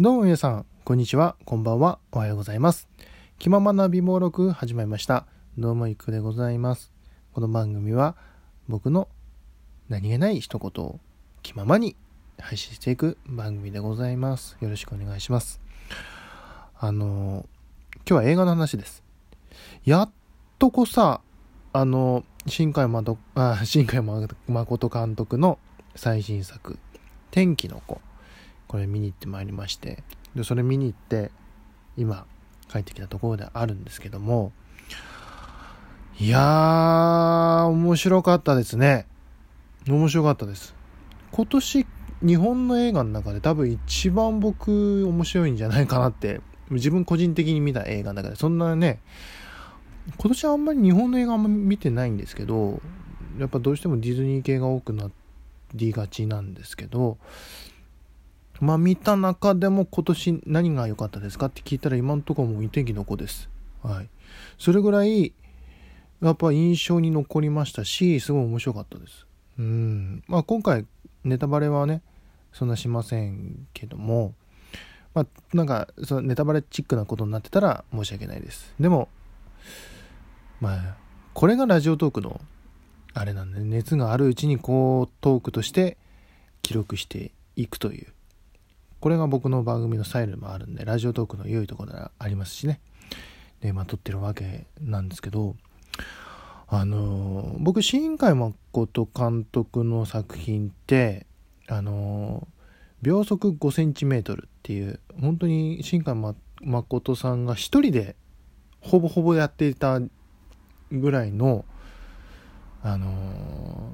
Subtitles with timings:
[0.00, 2.88] どうも皆さん、こんにちは、こんばんは、おはようございます。
[3.38, 5.24] 気ままな美貌録始まりました。
[5.56, 6.90] どうもいくでございます。
[7.32, 8.16] この番組は
[8.66, 9.06] 僕の
[9.88, 10.98] 何気ない一言を
[11.44, 11.94] 気ままに
[12.40, 14.56] 配信していく番組でございます。
[14.60, 15.60] よろしくお願いします。
[16.76, 17.46] あの、
[17.98, 19.04] 今日は映画の話です。
[19.84, 20.10] やっ
[20.58, 21.20] とこさ、
[21.72, 23.16] あの、新海誠、
[23.62, 25.60] 新海誠監督の
[25.94, 26.80] 最新作、
[27.30, 28.00] 天気の子。
[28.74, 30.02] これ見に行ってまいりまして
[30.34, 31.30] でそれ見に行って
[31.96, 32.26] 今
[32.68, 34.50] 帰ってきたところであるんですけども
[36.18, 39.06] いやー面白かったですね。
[39.88, 40.74] 面白かったです。
[41.30, 41.86] 今年
[42.22, 48.98] 日本の映画の中で多分一番僕面白いんじゃないかなって自分個人的に見た映画の中でそんなね
[50.16, 52.80] 今年はあんまり日本の映画あんま見てないんですけど
[53.38, 55.12] やっぱどうしてもディズニー系が多くな
[55.74, 57.18] りがちなんですけど
[58.60, 63.50] まあ見た中でも今年何が良かったですかって聞いたら今のとこもう天気の子です。
[63.82, 64.08] はい。
[64.58, 65.32] それぐらい
[66.22, 69.26] やっぱ印象に残りましたし、すごい面白かったです。
[69.58, 70.22] うん。
[70.26, 70.86] まあ今回
[71.24, 72.02] ネタバレはね、
[72.52, 74.34] そんなしませんけども、
[75.14, 78.74] まあなんかそのネタバレチックなことになってたら申し訳ないです。
[78.80, 79.08] でも、
[80.60, 80.96] まあ
[81.34, 82.40] これがラジオトークの
[83.12, 85.98] あれなんで、熱があるうちにこうトークとして
[86.62, 88.06] 記録していくという
[89.04, 92.80] これが僕の番組のスタイルもあるんで、ラジオトークの良いところがありますしね。
[93.60, 95.56] で、まあ、撮ってるわけなんですけど、
[96.68, 101.26] あの、僕、新海誠監督の作品って、
[101.68, 102.48] あの、
[103.02, 106.14] 秒速5センチメートルっていう、本当に新海
[106.62, 108.16] 誠さんが一人で
[108.80, 110.00] ほぼほぼやっていた
[110.90, 111.66] ぐらいの、
[112.82, 113.90] あの、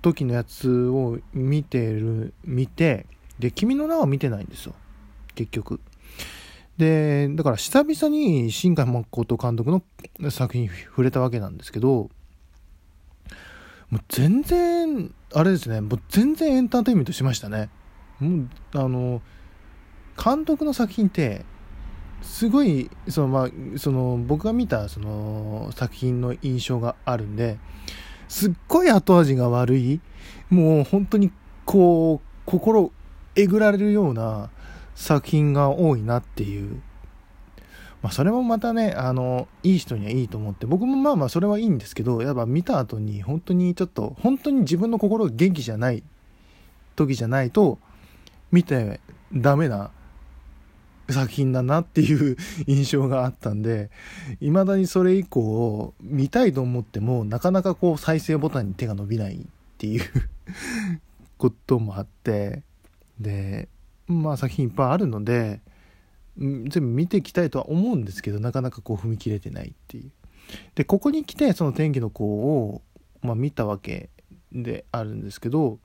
[0.00, 3.04] 時のやつを見てる、見て、
[3.38, 4.74] で、君の名は見てないんですよ。
[5.34, 5.80] 結局。
[6.78, 12.10] で、だから久々に新海誠監督の作品触れたわけなんですけど、
[13.90, 17.68] もう全然、あれですね、もう全然エンターテインメントしましたね。
[18.20, 19.20] もう、あの、
[20.22, 21.44] 監督の作品って、
[22.22, 23.48] すごい、その、まあ、
[23.78, 27.58] その、僕が見た、その、作品の印象があるんで、
[28.28, 30.00] すっごい後味が悪い、
[30.48, 31.30] もう本当に、
[31.66, 32.92] こう、心
[33.34, 34.50] えぐられるような
[34.94, 36.80] 作品が多いなっていう。
[38.02, 46.02] まあそれもまたね、あの、いい人にはいいと思って、僕もまあまあそれはいいんですけど、やっぱ見た後に本当にちょっと、本当に自分の心が元気じゃない
[46.96, 47.78] 時じゃないと、
[48.50, 49.00] 見て
[49.32, 49.92] ダメな
[51.10, 53.90] 作品だなっていう 印象があったんで、
[54.40, 59.40] 未だにそれ以降、見たいと思っても、なかなかこう再生ボタンに手が伸びないっ
[59.78, 60.04] ていう
[61.38, 62.62] こともあって、
[63.22, 63.68] で
[64.06, 65.60] まあ作品いっぱいあるので
[66.36, 70.10] 全部見ていきたいとは思うんですけどなかなかこう踏み切れてないっていう。
[70.74, 72.82] でここに来てその天気の子を、
[73.22, 74.10] まあ、見たわけ
[74.52, 75.78] であるんですけど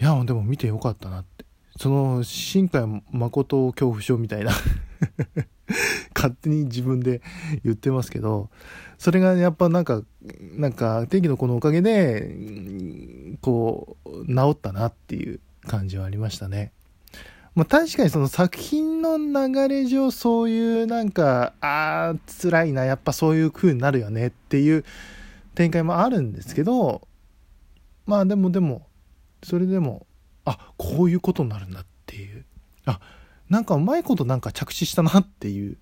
[0.00, 1.44] いやでも見てよかったなって。
[1.76, 4.50] その新海誠恐怖症みたいな
[6.14, 7.22] 勝手に自分で
[7.64, 8.50] 言ってますけど
[8.98, 10.02] それがやっぱなんか
[10.56, 12.36] なんか天気の子のおかげで
[13.40, 15.40] こう治ったなっていう。
[15.70, 16.72] 感じはありましたね。
[17.54, 24.84] まあ、確かにその作品の流れ上そういうなんかああ辛いなやっぱそういう風になるよねっていう
[25.54, 27.02] 展開もあるんですけど
[28.06, 28.86] まあでもでも
[29.42, 30.06] それでも
[30.44, 32.44] あこういうことになるんだっていう
[32.86, 33.00] あ
[33.48, 35.76] なんかうまいことなんか着地したなっていう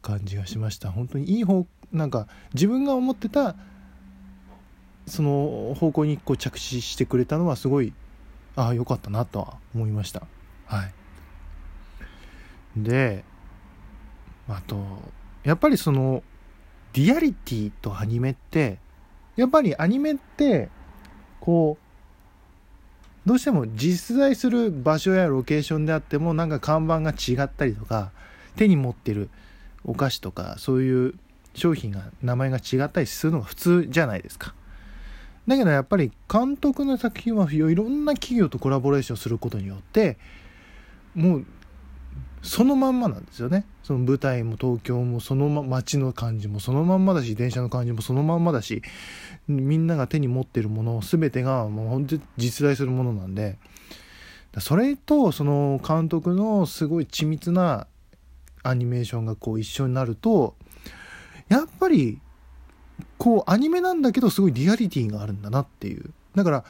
[0.00, 3.54] 感じがしました本当にいい方なんか自分が思ってた
[5.06, 7.92] その方向にこう着地してくれたのはすごい
[8.56, 10.26] ああよかったなとは思いました。
[10.66, 10.92] はい。
[12.76, 13.24] で
[14.48, 14.76] あと
[15.44, 16.22] やっぱりその
[16.92, 18.78] リアリティとアニメって
[19.36, 20.68] やっぱりアニメって
[21.40, 28.10] こうどうしても実在する場所やロケーションであってもなんか看板が違ったりとか
[28.56, 29.30] 手に持ってる
[29.84, 31.14] お菓子とかそういう
[31.54, 34.54] 商品が名前が違ったりするのが普通じゃないですか。
[35.46, 40.16] だけどやっぱり監督の作品はいろんな企業とコラボレーションすることによって
[41.14, 41.46] もう
[42.42, 43.64] そのまんまなんですよね。
[43.84, 48.82] その舞台も東京もその、ま、街の感じもそのまんまだし電車の感じもそのまんまだし
[49.46, 53.58] みんなが手に持ってるもの全てがもう本当に実在するものなんで。
[54.58, 57.86] それとその監督のすごい緻密な
[58.62, 60.56] アニメーションがこう一緒になると
[61.48, 62.20] やっぱり
[63.22, 66.10] こうアニメなんだけどすごいリアリティがあるんだなっていう。
[66.34, 66.64] だから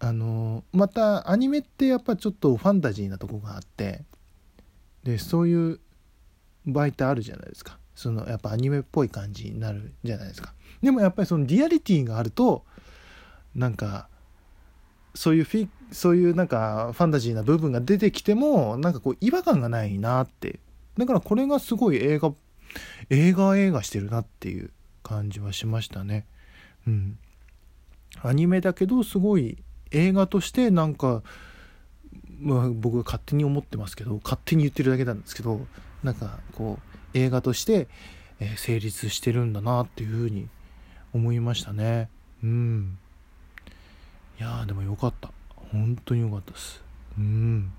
[0.00, 4.02] あのまたアニメってやっぱちょっとファンタジーなとこがあって
[5.02, 5.80] でそういう
[6.66, 7.78] 場合ってあるじゃないですか。
[7.94, 10.52] そのやっぱアニメっぽい感じになるじゃないですか。
[10.82, 12.62] でもやっぱりそのリアリティがあると
[13.54, 14.08] なんか
[15.14, 20.60] そういうフィそういうなんかファンタジーな部分が出てきてもなんかこう違和感がないなって。
[20.98, 22.34] だからこれがすごい映画
[23.08, 24.70] 映画映画してるなっていう。
[25.06, 26.26] 感じはしましたね。
[26.86, 27.18] うん。
[28.22, 29.58] アニメだけどすごい
[29.92, 31.22] 映画としてなんか、
[32.40, 35.60] まあ、僕が勝手に思ってますけど勝手に言ってるだけなんですけど
[36.02, 36.80] なんかこ
[37.14, 37.88] う映画として、
[38.40, 40.48] え、成立してるんだなっていうふうに
[41.14, 42.10] 思いましたね。
[42.42, 42.98] うん。
[44.38, 45.30] いやでもよかった。
[45.72, 46.82] 本当によかったです。
[47.16, 47.72] うん。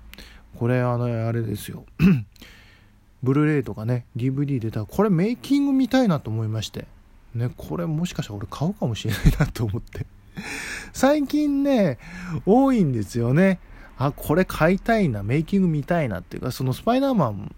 [0.56, 1.84] これあのあれですよ。
[3.22, 6.86] ブルーレイとかね DVD 出たらこれメイキング見たいなと思いまして。
[7.34, 10.06] ねこれもしかしたら俺買うかもしれないなと思って。
[10.92, 11.98] 最近ね
[12.46, 13.60] 多いんですよね。
[13.96, 17.54] あこれ買いたいなメイキング見たいなっていうかそのスパイダーマン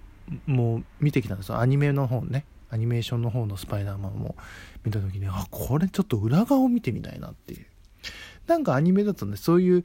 [0.47, 1.59] も見てきたんですよ。
[1.59, 2.45] アニメの方ね。
[2.71, 4.37] アニメーションの方のスパイダーマンも。
[4.85, 7.67] 見た時にあこれちょっと裏側を見てみたいなっていう。
[8.47, 9.85] なんかアニメだとねそういう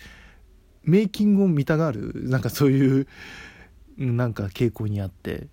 [0.84, 3.08] メイキングを見たがるなんかそういう
[3.98, 5.48] なんか傾向にあって。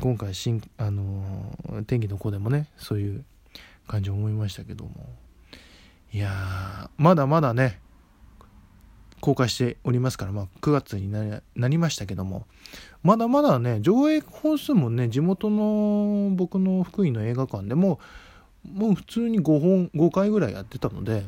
[0.00, 3.24] 今回新あの天気の子でもねそういう
[3.86, 5.08] 感じを思いましたけども。
[6.12, 7.80] いやまだまだね
[9.22, 12.46] 公開しておりますから、まあ、9月になりましたけども。
[13.02, 17.98] まだまだね上映本数もね地元の僕の福井の映画館でも
[18.70, 21.24] もう普通に5本5回ぐらいやってたので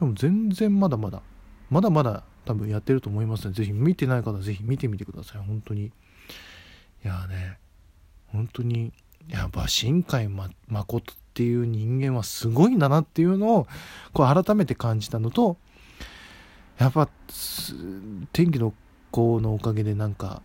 [0.00, 1.22] でも全然まだまだ
[1.70, 5.42] まだまだ多分やってると思いますのでぜひ見てない方はぜひ見てみてください。
[5.42, 5.92] 本当に。
[7.04, 7.58] いやね
[8.28, 8.92] 本当に
[9.28, 13.66] やっぱ新海誠っていう人間はすごいんだなっていうのを
[14.12, 15.56] こう改めて感じたのと
[16.78, 17.08] やっぱ
[18.32, 18.72] 天気の
[19.10, 20.42] 子のおかげでなんか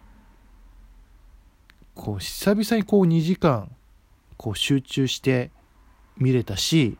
[1.95, 3.71] こう久々にこう2時間
[4.37, 5.51] こう集中して
[6.17, 6.97] 見れたし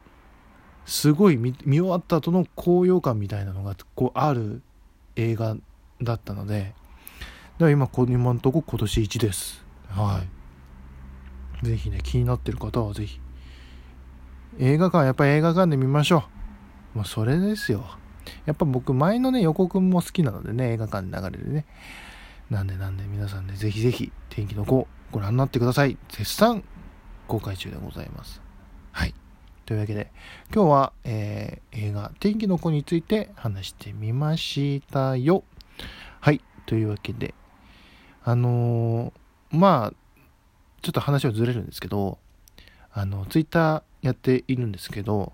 [0.85, 4.61] すごい見終わった後の高揚感みたいなのがこうある
[5.15, 5.55] 映画
[6.01, 6.73] だったので
[7.65, 9.65] ら今今のとこ今年1です。
[9.89, 10.21] は
[11.63, 11.65] い。
[11.65, 13.19] ぜひね気になってる方はぜひ。
[14.59, 16.23] 映画館やっぱり映画館で見ましょ
[16.95, 16.99] う。
[16.99, 17.85] もうそれですよ。
[18.45, 21.65] やっぱ僕前のね予告も好きなのでね映画館で流れるね。
[22.49, 25.97] なんでなんで皆さんねぜひぜひ天気の子ご覧になってください。
[26.09, 26.63] 絶賛
[27.27, 28.41] 公開中でございます。
[28.91, 29.13] はい。
[29.65, 30.11] というわけで
[30.53, 35.43] 今日は、えー、映画天気の子について話してみましたよ。
[36.21, 36.41] はい。
[36.65, 37.33] というわけで
[38.29, 39.93] あのー、まあ
[40.81, 42.19] ちょっと話はずれるんですけど
[42.91, 45.33] あのツイッターやっているんですけど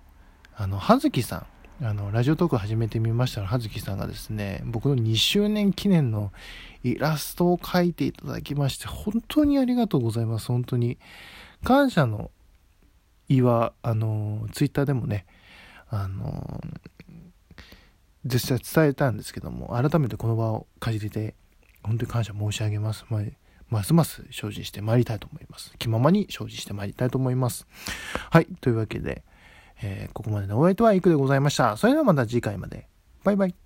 [0.55, 1.47] あの葉月さん
[1.81, 6.31] あの、ラジオトーク始めてみましたら、はずきさんがですね、僕の2周年記念の
[6.83, 10.47] イラストを描いていただきまして、本当にありがとうございます。
[10.47, 10.97] 本当に。
[11.65, 12.31] 感謝の
[13.27, 15.25] 意は、あの、ツイッターでもね、
[15.89, 16.61] あの、
[18.23, 21.35] 実際伝えたんですけども、改めてこの場を借りて、
[21.85, 23.05] 本当に感謝申し上げます。
[23.09, 23.21] まあ、
[23.69, 25.73] ますます精進してまいりたいと思います。
[25.77, 27.67] 気ままに精進してまいりたいと思います。
[28.29, 29.23] はい、というわけで、
[29.81, 31.77] えー、ここまでのお相手はいくでございました。
[31.77, 32.87] それではまた次回まで。
[33.23, 33.64] バイバイ。